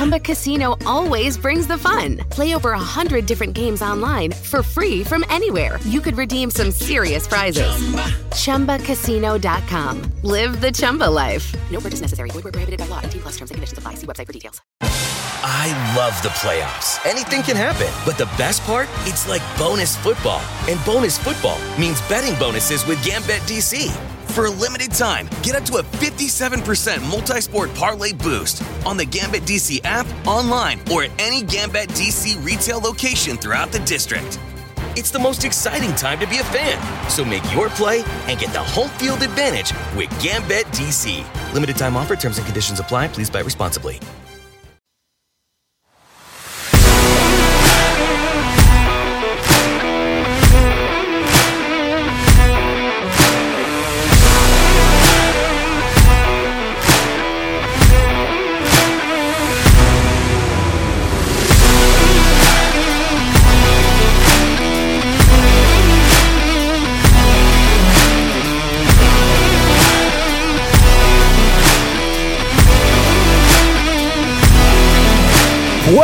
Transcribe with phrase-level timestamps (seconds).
[0.00, 2.16] Chumba Casino always brings the fun.
[2.30, 5.78] Play over a hundred different games online for free from anywhere.
[5.84, 7.68] You could redeem some serious prizes.
[8.32, 8.78] Chumba.
[8.78, 10.00] ChumbaCasino.com.
[10.22, 11.54] Live the Chumba life.
[11.70, 12.30] No purchase necessary.
[12.30, 13.02] Void where prohibited by law.
[13.02, 13.96] T plus terms and conditions apply.
[13.96, 14.62] See website for details.
[14.80, 17.04] I love the playoffs.
[17.04, 17.92] Anything can happen.
[18.06, 18.88] But the best part?
[19.00, 20.40] It's like bonus football.
[20.66, 24.09] And bonus football means betting bonuses with GambetDC.
[24.30, 29.04] For a limited time, get up to a 57% multi sport parlay boost on the
[29.04, 34.38] GambetDC app, online, or at any GambetDC retail location throughout the district.
[34.96, 37.10] It's the most exciting time to be a fan.
[37.10, 41.52] So make your play and get the home field advantage with GambetDC.
[41.52, 43.08] Limited time offer, terms and conditions apply.
[43.08, 43.98] Please buy responsibly.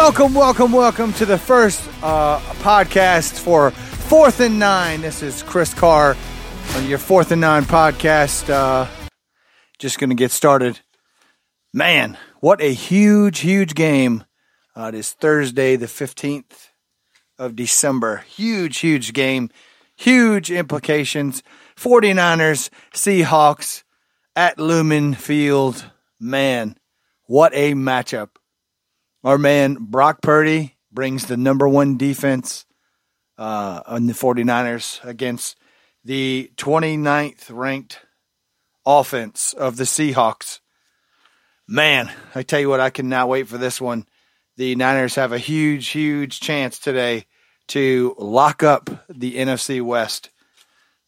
[0.06, 5.00] Welcome, welcome, welcome to the first uh, podcast for Fourth and Nine.
[5.00, 6.16] This is Chris Carr
[6.76, 8.48] on your Fourth and Nine podcast.
[8.48, 8.86] Uh,
[9.80, 10.78] just going to get started.
[11.74, 14.22] Man, what a huge, huge game.
[14.76, 16.68] Uh, it is Thursday, the 15th
[17.36, 18.18] of December.
[18.28, 19.50] Huge, huge game.
[19.96, 21.42] Huge implications.
[21.74, 23.82] 49ers, Seahawks
[24.36, 25.84] at Lumen Field.
[26.20, 26.76] Man,
[27.24, 28.35] what a matchup.
[29.26, 32.64] Our man Brock Purdy brings the number one defense
[33.36, 35.58] uh, on the 49ers against
[36.04, 37.98] the 29th ranked
[38.86, 40.60] offense of the Seahawks.
[41.66, 44.06] Man, I tell you what, I cannot wait for this one.
[44.58, 47.26] The Niners have a huge, huge chance today
[47.70, 50.30] to lock up the NFC West.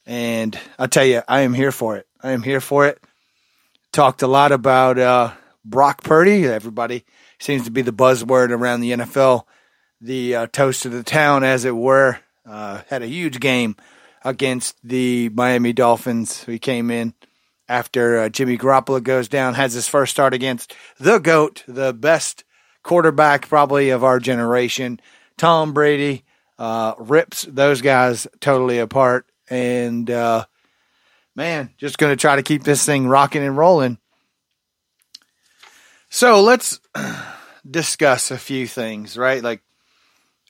[0.07, 2.09] And I tell you, I am here for it.
[2.21, 3.01] I am here for it.
[3.93, 5.31] Talked a lot about uh,
[5.65, 6.49] Brock Purdy.
[6.49, 7.05] Everybody
[7.41, 9.45] seems to be the buzzword around the NFL,
[10.01, 12.19] the uh, toast of the town, as it were.
[12.47, 13.77] Uh, had a huge game
[14.25, 16.45] against the Miami Dolphins.
[16.45, 17.15] He came in
[17.69, 22.45] after uh, Jimmy Garoppolo goes down, has his first start against the GOAT, the best
[22.83, 25.01] quarterback probably of our generation,
[25.37, 26.25] Tom Brady.
[26.59, 29.27] Uh, rips those guys totally apart.
[29.49, 30.45] And, uh,
[31.37, 33.99] man, just going to try to keep this thing rocking and rolling.
[36.11, 36.81] So let's
[37.71, 39.43] discuss a few things, right?
[39.43, 39.63] Like,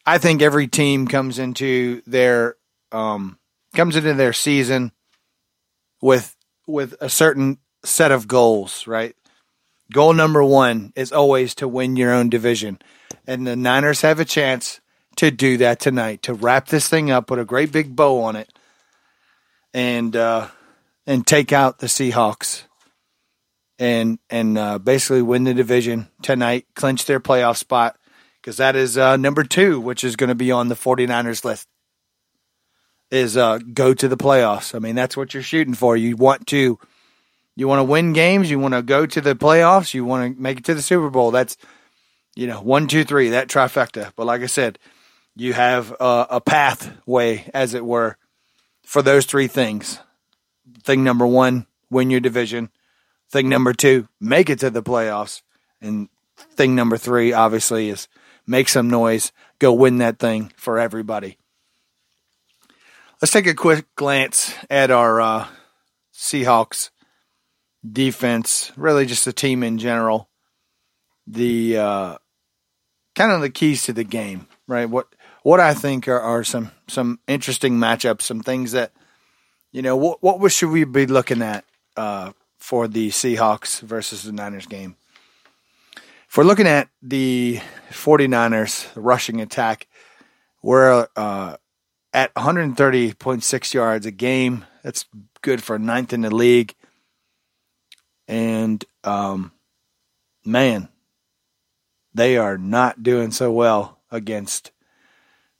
[0.07, 2.57] I think every team comes into their
[2.93, 3.39] um,
[3.75, 4.93] comes into their season
[6.01, 6.35] with
[6.67, 9.15] with a certain set of goals, right?
[9.93, 12.79] Goal number one is always to win your own division,
[13.27, 14.81] and the Niners have a chance
[15.17, 18.37] to do that tonight to wrap this thing up, put a great big bow on
[18.37, 18.51] it,
[19.75, 20.49] and uh,
[21.07, 22.63] and take out the Seahawks
[23.79, 27.97] and and uh, basically win the division tonight, clinch their playoff spot
[28.41, 31.69] because that is uh, number two, which is going to be on the 49ers list.
[33.11, 34.75] Is uh, go to the playoffs.
[34.75, 35.97] I mean, that's what you're shooting for.
[35.97, 36.79] You want to,
[37.57, 38.51] you want to win games.
[38.51, 39.95] You want to go to the playoffs.
[39.95, 41.31] You want to make it to the Super Bowl.
[41.31, 41.57] That's,
[42.37, 44.13] you know, one, two, three, that trifecta.
[44.15, 44.79] But like I said,
[45.37, 48.19] you have a pathway, as it were,
[48.83, 50.01] for those three things.
[50.83, 52.71] Thing number one, win your division.
[53.31, 55.43] Thing number two, make it to the playoffs.
[55.81, 58.09] And thing number three, obviously, is
[58.47, 61.39] make some noise, go win that thing for everybody.
[63.21, 65.47] Let's take a quick glance at our uh,
[66.15, 66.91] Seahawks
[67.91, 70.29] defense, really just the team in general.
[71.27, 72.19] The uh,
[73.15, 74.89] kind of the keys to the game, right?
[74.89, 75.09] What
[75.43, 78.93] what I think are, are some some interesting matchups, some things that
[79.73, 81.65] you know what what should we be looking at
[81.97, 82.33] uh,
[82.69, 84.95] for the Seahawks versus the Niners game.
[86.29, 89.89] If we're looking at the 49ers rushing attack,
[90.61, 91.57] we're uh,
[92.13, 94.67] at 130.6 yards a game.
[94.83, 95.07] That's
[95.41, 96.75] good for ninth in the league.
[98.27, 99.53] And um,
[100.45, 100.91] man,
[102.13, 104.73] they are not doing so well against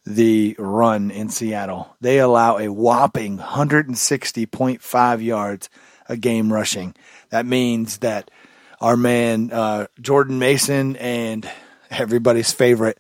[0.05, 1.97] the run in Seattle.
[2.03, 5.71] They allow a whopping 160.5 yards
[6.09, 6.95] a game rushing.
[7.31, 8.31] That means that
[8.81, 11.49] our man uh, Jordan Mason and
[11.91, 12.99] everybody's favorite,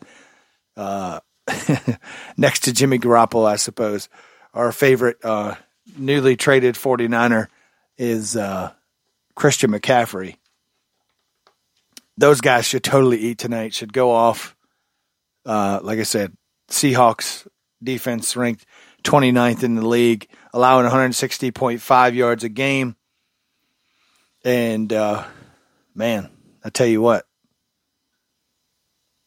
[0.76, 1.20] uh,
[2.36, 4.08] next to Jimmy Garoppolo, I suppose,
[4.54, 5.54] our favorite uh,
[5.96, 7.48] newly traded 49er
[7.96, 8.72] is uh,
[9.34, 10.36] Christian McCaffrey.
[12.16, 14.56] Those guys should totally eat tonight, should go off.
[15.46, 16.36] Uh, like I said,
[16.68, 17.46] Seahawks
[17.82, 18.66] defense ranked
[19.04, 22.96] 29th in the league, allowing 160.5 yards a game.
[24.44, 25.24] And uh,
[25.94, 26.30] man,
[26.64, 27.26] I tell you what,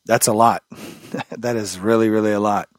[0.05, 0.63] that's a lot.
[1.37, 2.69] that is really, really a lot.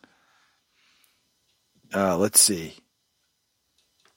[1.94, 2.74] Uh, let's see.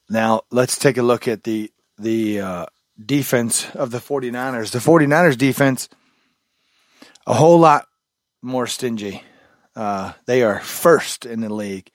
[0.10, 2.66] Now let's take a look at the the uh,
[3.04, 4.72] defense of the 49ers.
[4.72, 5.90] The 49ers defense
[7.26, 7.88] a whole lot
[8.42, 9.24] more stingy.
[9.76, 11.92] Uh, they are first in the league.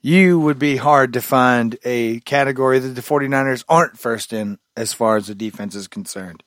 [0.00, 4.92] You would be hard to find a category that the 49ers aren't first in as
[4.92, 6.44] far as the defense is concerned.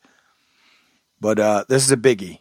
[1.20, 2.40] But uh, this is a biggie.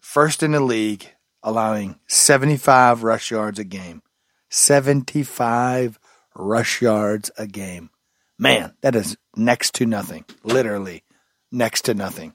[0.00, 1.10] First in the league,
[1.42, 4.02] allowing 75 rush yards a game.
[4.50, 5.98] 75
[6.34, 7.90] rush yards a game.
[8.38, 10.24] Man, that is next to nothing.
[10.42, 11.04] Literally
[11.50, 12.34] next to nothing.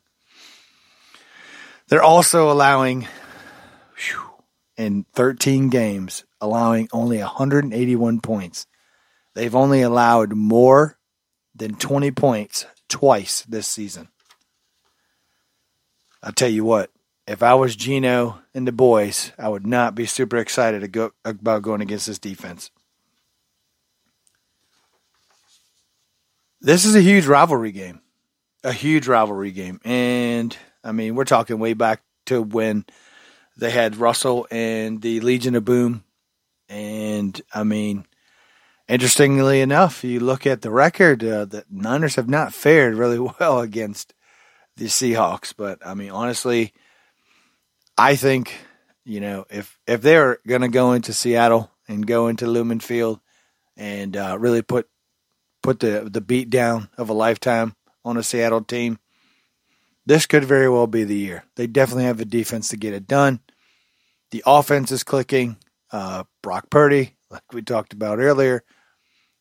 [1.90, 3.08] They're also allowing,
[3.96, 4.30] whew,
[4.78, 8.68] in 13 games, allowing only 181 points.
[9.34, 10.98] They've only allowed more
[11.56, 14.10] than 20 points twice this season.
[16.22, 16.92] I'll tell you what,
[17.28, 21.62] if I was Geno and the boys, I would not be super excited go, about
[21.62, 22.72] going against this defense.
[26.60, 28.02] This is a huge rivalry game,
[28.64, 32.86] a huge rivalry game, and I mean we're talking way back to when
[33.56, 36.04] they had Russell and the Legion of Boom,
[36.70, 38.06] and I mean,
[38.88, 43.60] interestingly enough, you look at the record, uh, the Niners have not fared really well
[43.60, 44.14] against
[44.78, 45.54] the Seahawks.
[45.58, 46.74] But I mean, honestly,
[47.98, 48.56] I think
[49.04, 53.20] you know if if they're going to go into Seattle and go into Lumen Field
[53.76, 54.88] and uh, really put
[55.64, 57.76] put the the beat down of a lifetime
[58.06, 59.00] on a Seattle team,
[60.06, 61.44] this could very well be the year.
[61.56, 63.40] They definitely have the defense to get it done.
[64.32, 65.58] The offense is clicking.
[65.92, 68.64] Uh, Brock Purdy, like we talked about earlier,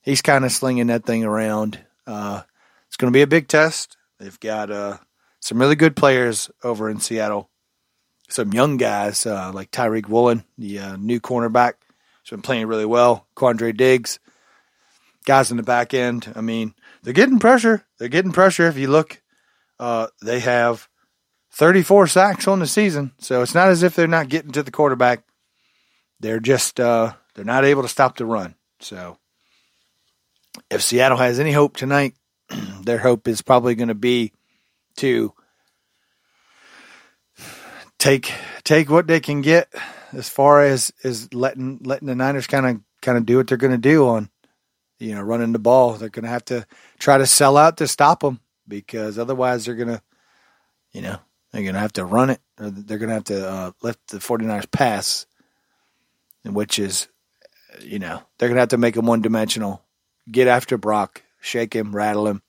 [0.03, 1.79] he's kind of slinging that thing around.
[2.07, 2.43] Uh,
[2.87, 3.97] it's going to be a big test.
[4.19, 4.99] They've got uh,
[5.41, 7.51] some really good players over in Seattle.
[8.31, 11.75] Some young guys uh, like Tariq Woolen, the uh, new cornerback,
[12.25, 13.27] has been playing really well.
[13.37, 14.19] Quandre Diggs,
[15.25, 16.33] guys in the back end.
[16.35, 17.85] I mean, they're getting pressure.
[17.99, 18.67] They're getting pressure.
[18.67, 19.23] If you look,
[19.79, 20.89] uh, they have
[21.53, 24.71] 34 sacks on the season, so it's not as if they're not getting to the
[24.71, 25.23] quarterback.
[26.21, 28.55] They're just uh, they're not able to stop the run.
[28.81, 29.19] So
[30.71, 32.15] if Seattle has any hope tonight,
[32.83, 34.33] their hope is probably going to be
[34.97, 35.33] to
[37.99, 38.33] take
[38.65, 39.73] take what they can get
[40.13, 43.59] as far as as letting letting the Niners kind of kind of do what they're
[43.59, 44.31] going to do on
[44.99, 45.95] you know, running the ball.
[45.95, 46.67] They're going to have to
[46.99, 50.03] try to sell out to stop them because otherwise they're going to,
[50.93, 51.19] you know,
[51.53, 53.97] they're going to have to run it or they're going to have to uh, let
[54.09, 55.27] the 49ers pass,
[56.45, 57.09] which is,
[57.81, 59.83] you know, they're going to have to make them one dimensional.
[60.31, 62.43] Get after Brock, shake him, rattle him.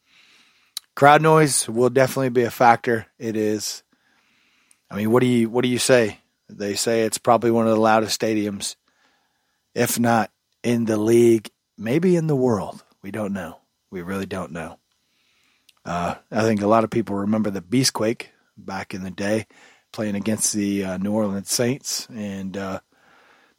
[0.95, 3.07] Crowd noise will definitely be a factor.
[3.17, 3.83] It is.
[4.91, 6.19] I mean, what do you what do you say?
[6.49, 8.75] They say it's probably one of the loudest stadiums,
[9.75, 10.31] if not
[10.63, 12.83] in the league maybe in the world.
[13.01, 13.59] We don't know.
[13.89, 14.77] We really don't know.
[15.85, 18.27] Uh, I think a lot of people remember the Beastquake
[18.57, 19.47] back in the day,
[19.93, 22.81] playing against the uh, New Orleans Saints, and uh,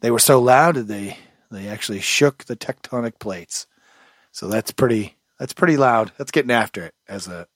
[0.01, 1.17] they were so loud that they
[1.49, 3.67] they actually shook the tectonic plates.
[4.31, 6.11] So that's pretty that's pretty loud.
[6.17, 7.47] That's getting after it as a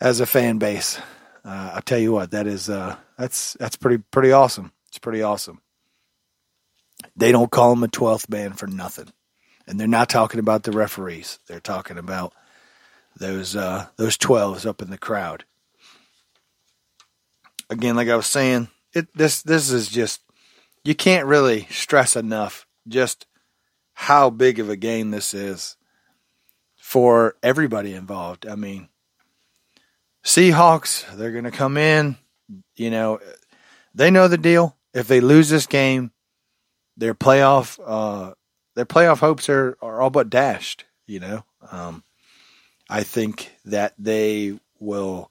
[0.00, 0.98] as a fan base.
[1.44, 4.72] Uh, I'll tell you what, that is uh, that's that's pretty pretty awesome.
[4.88, 5.60] It's pretty awesome.
[7.16, 9.12] They don't call them a twelfth man for nothing
[9.70, 11.38] and they're not talking about the referees.
[11.46, 12.34] They're talking about
[13.16, 15.44] those uh, those twelves up in the crowd.
[17.70, 20.22] Again, like I was saying, it this this is just
[20.84, 23.26] you can't really stress enough just
[23.94, 25.76] how big of a game this is
[26.76, 28.46] for everybody involved.
[28.46, 28.88] I mean,
[30.24, 32.16] Seahawks, they're going to come in,
[32.76, 33.20] you know,
[33.94, 34.76] they know the deal.
[34.92, 36.10] If they lose this game,
[36.96, 38.34] their playoff uh,
[38.74, 40.84] their playoff hopes are, are all but dashed.
[41.06, 42.04] You know, um,
[42.88, 45.30] I think that they will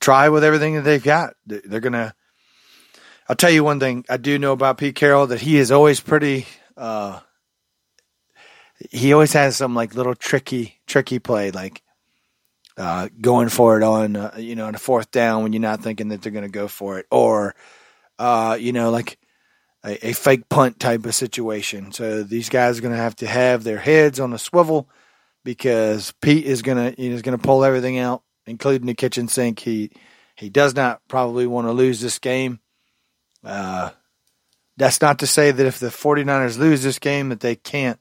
[0.00, 1.34] try with everything that they've got.
[1.46, 2.14] They're gonna.
[3.28, 6.00] I'll tell you one thing I do know about Pete Carroll that he is always
[6.00, 6.46] pretty.
[6.76, 7.20] Uh,
[8.90, 11.50] he always has some like little tricky, tricky play.
[11.50, 11.82] Like
[12.76, 15.82] uh, going for it on uh, you know on a fourth down when you're not
[15.82, 17.54] thinking that they're going to go for it, or
[18.18, 19.18] uh, you know like
[19.84, 21.92] a, a, fake punt type of situation.
[21.92, 24.88] So these guys are going to have to have their heads on a swivel
[25.44, 29.60] because Pete is going to is going to pull everything out, including the kitchen sink.
[29.60, 29.92] He
[30.34, 32.60] he does not probably want to lose this game.
[33.44, 33.90] Uh,
[34.76, 38.00] that's not to say that if the 49ers lose this game that they can't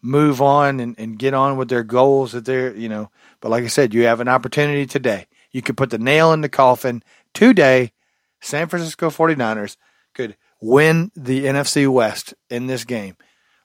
[0.00, 3.64] move on and, and get on with their goals that they're, you know, but like
[3.64, 5.26] I said, you have an opportunity today.
[5.50, 7.02] You could put the nail in the coffin
[7.34, 7.92] today.
[8.40, 9.76] San Francisco 49ers
[10.14, 13.16] could win the NFC West in this game.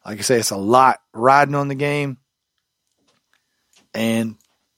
[0.06, 2.18] Like I say, it's a lot riding on the game
[3.94, 4.36] and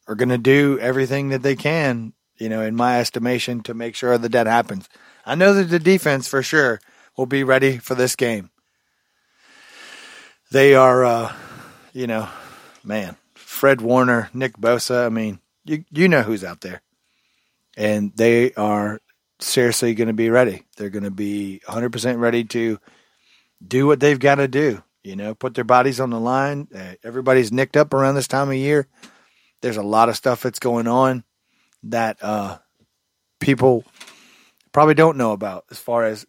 [0.08, 3.96] are going to do everything that they can, you know, in my estimation, to make
[3.96, 4.90] sure that that happens.
[5.26, 6.80] I know that the defense for sure
[7.18, 8.50] will be ready for this game.
[10.52, 11.34] They are, uh,
[11.94, 12.30] you know,
[12.84, 15.06] man, Fred Warner, Nick Bosa.
[15.06, 16.82] I mean, you you know who's out there,
[17.78, 19.00] and they are
[19.40, 20.64] seriously going to be ready.
[20.78, 22.80] They're going to be 100 percent ready to
[23.66, 24.84] do what they've got to do.
[25.04, 26.68] You know, put their bodies on the line.
[26.74, 28.88] Uh, everybody's nicked up around this time of year.
[29.62, 31.24] There's a lot of stuff that's going on
[31.84, 32.60] that uh,
[33.40, 33.86] people
[34.74, 36.26] probably don't know about as far as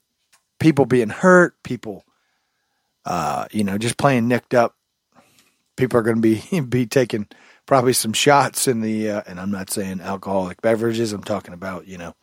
[0.60, 2.04] people being hurt, people,
[3.04, 4.76] uh, you know, just playing nicked up.
[5.76, 7.26] People are going to be be taking
[7.66, 11.12] probably some shots in the, uh, and I'm not saying alcoholic beverages.
[11.12, 12.14] I'm talking about you know,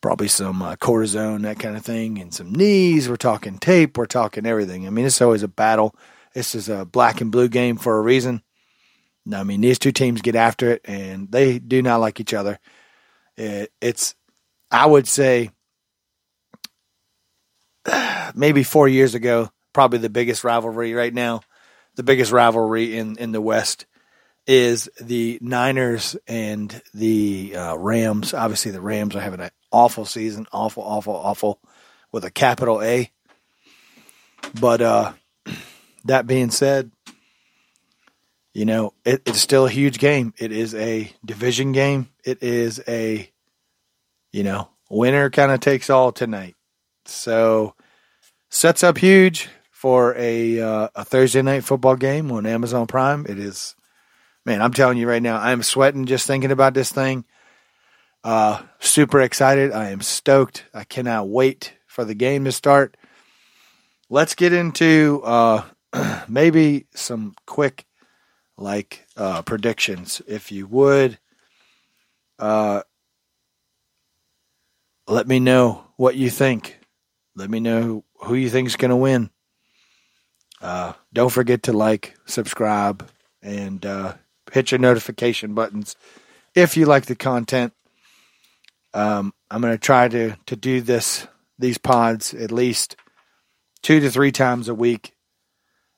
[0.00, 3.08] probably some uh, cortisone, that kind of thing, and some knees.
[3.08, 3.98] We're talking tape.
[3.98, 4.86] We're talking everything.
[4.86, 5.94] I mean, it's always a battle.
[6.34, 8.42] This is a black and blue game for a reason.
[9.32, 12.58] I mean, these two teams get after it, and they do not like each other.
[13.36, 14.14] It, it's,
[14.70, 15.50] I would say,
[18.34, 21.40] maybe four years ago, probably the biggest rivalry right now,
[21.96, 23.86] the biggest rivalry in, in the West
[24.46, 28.32] is the Niners and the uh, Rams.
[28.32, 31.60] Obviously, the Rams are having an awful season, awful, awful, awful,
[32.12, 33.10] with a capital A.
[34.58, 35.12] But uh,
[36.04, 36.90] that being said,
[38.54, 40.32] you know, it, it's still a huge game.
[40.38, 42.08] It is a division game.
[42.24, 43.30] It is a,
[44.38, 46.54] you know, winner kind of takes all tonight.
[47.06, 47.74] So
[48.50, 53.26] sets up huge for a uh, a Thursday night football game on Amazon Prime.
[53.28, 53.74] It is,
[54.46, 57.24] man, I'm telling you right now, I'm sweating just thinking about this thing.
[58.22, 59.72] Uh, super excited.
[59.72, 60.66] I am stoked.
[60.72, 62.96] I cannot wait for the game to start.
[64.08, 65.64] Let's get into uh,
[66.28, 67.86] maybe some quick
[68.56, 71.18] like uh, predictions, if you would.
[75.08, 76.78] Let me know what you think.
[77.34, 79.30] Let me know who you think is going to win.
[80.60, 83.08] Uh, don't forget to like, subscribe,
[83.40, 84.14] and uh,
[84.52, 85.96] hit your notification buttons
[86.54, 87.72] if you like the content.
[88.92, 91.26] Um, I'm going to try to to do this
[91.58, 92.96] these pods at least
[93.82, 95.14] two to three times a week,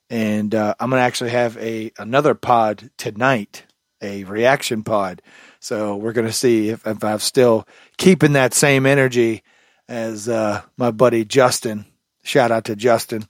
[0.08, 3.64] and uh, I'm going to actually have a another pod tonight,
[4.00, 5.20] a reaction pod.
[5.60, 9.42] So we're going to see if, if I'm still keeping that same energy
[9.88, 11.84] as uh, my buddy Justin.
[12.22, 13.28] Shout out to Justin.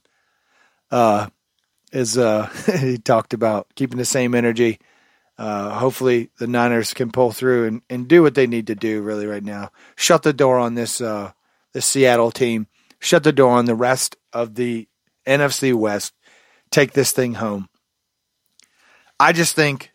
[0.89, 1.27] Uh,
[1.91, 2.47] is uh,
[2.79, 4.79] he talked about keeping the same energy.
[5.37, 9.01] Uh, hopefully the Niners can pull through and, and do what they need to do
[9.01, 9.71] really right now.
[9.95, 11.31] Shut the door on this uh,
[11.73, 12.67] this Seattle team.
[12.99, 14.87] Shut the door on the rest of the
[15.25, 16.13] NFC West.
[16.69, 17.69] Take this thing home.
[19.19, 19.90] I just think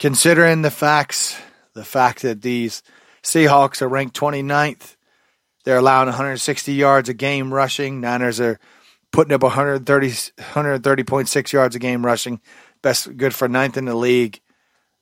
[0.00, 1.38] considering the facts,
[1.74, 2.82] the fact that these
[3.22, 4.96] Seahawks are ranked 29th,
[5.64, 8.00] they're allowing 160 yards a game rushing.
[8.00, 8.58] Niners are
[9.12, 12.40] putting up 130 130.6 yards a game rushing.
[12.82, 14.40] Best good for ninth in the league.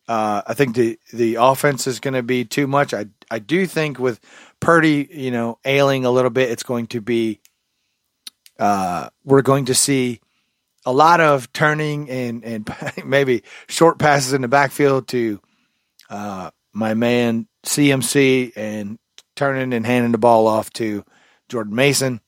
[0.08, 2.92] Uh, I think the the offense is going to be too much.
[2.92, 4.18] I I do think with
[4.58, 7.40] Purdy, you know, ailing a little bit, it's going to be.
[8.58, 10.20] Uh, we're going to see
[10.88, 15.38] a lot of turning and and maybe short passes in the backfield to
[16.08, 18.98] uh, my man CMC and
[19.36, 21.04] turning and handing the ball off to
[21.50, 22.22] Jordan Mason.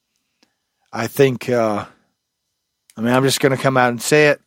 [0.93, 1.49] I think.
[1.49, 1.87] Uh,
[2.97, 4.43] I mean, I'm just going to come out and say it.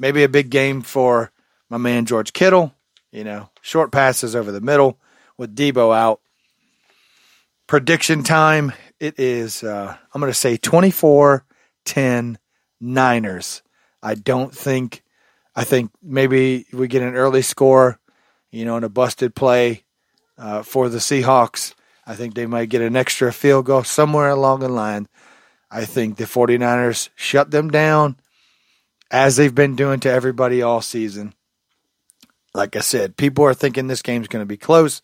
[0.00, 1.30] Maybe a big game for
[1.70, 2.74] my man George Kittle.
[3.12, 4.98] You know, short passes over the middle
[5.38, 6.20] with Deebo out.
[7.68, 8.72] Prediction time.
[8.98, 11.44] It is, uh, I'm going to say 24
[11.84, 12.38] 10
[12.80, 13.62] Niners.
[14.02, 15.02] I don't think,
[15.54, 17.98] I think maybe we get an early score,
[18.50, 19.84] you know, in a busted play
[20.38, 21.74] uh, for the Seahawks.
[22.06, 25.08] I think they might get an extra field goal somewhere along the line.
[25.70, 28.16] I think the 49ers shut them down
[29.10, 31.34] as they've been doing to everybody all season.
[32.54, 35.02] like I said, people are thinking this game's going to be close.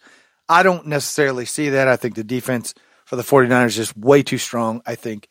[0.49, 1.87] I don't necessarily see that.
[1.89, 2.75] I think the defense
[3.05, 4.83] for the 49ers is way too strong.
[4.87, 5.29] I think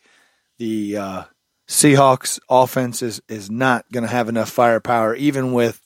[0.57, 1.23] the uh,
[1.71, 5.81] Seahawks offense is, is not going to have enough firepower, even with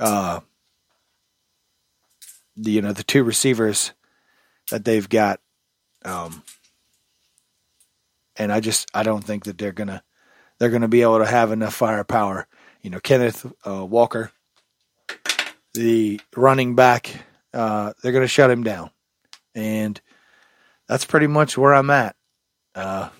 [0.00, 0.40] uh,
[2.56, 3.92] the, you know, the two receivers
[4.70, 5.40] that they've got.
[6.06, 6.42] Um,
[8.36, 10.02] and I just, I don't think that they're to,
[10.58, 12.46] they're to be able to have enough firepower.
[12.80, 14.32] You know, Kenneth uh, Walker,
[15.74, 18.90] the running back, uh, they're going to shut him down.
[19.54, 20.00] And
[20.88, 22.16] that's pretty much where I'm at.
[22.74, 23.10] Uh,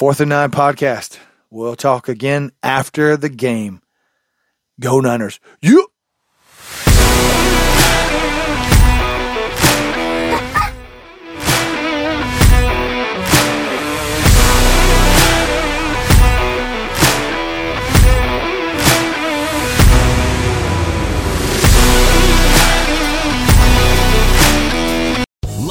[0.00, 1.18] fourth and nine podcast.
[1.50, 3.82] We'll talk again after the game.
[4.80, 5.40] Go Niners.
[5.60, 5.89] You.